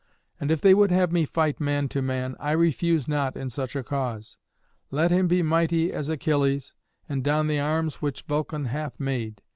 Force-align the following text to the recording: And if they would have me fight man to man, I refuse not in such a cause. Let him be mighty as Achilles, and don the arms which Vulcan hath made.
And 0.39 0.49
if 0.49 0.61
they 0.61 0.73
would 0.73 0.89
have 0.89 1.11
me 1.11 1.25
fight 1.27 1.59
man 1.59 1.87
to 1.89 2.01
man, 2.01 2.35
I 2.39 2.53
refuse 2.53 3.07
not 3.07 3.37
in 3.37 3.51
such 3.51 3.75
a 3.75 3.83
cause. 3.83 4.39
Let 4.89 5.11
him 5.11 5.27
be 5.27 5.43
mighty 5.43 5.93
as 5.93 6.09
Achilles, 6.09 6.73
and 7.07 7.23
don 7.23 7.45
the 7.45 7.59
arms 7.59 8.01
which 8.01 8.23
Vulcan 8.23 8.65
hath 8.65 8.99
made. 8.99 9.43